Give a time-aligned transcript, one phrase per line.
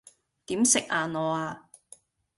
[0.47, 1.69] 點食硬我呀?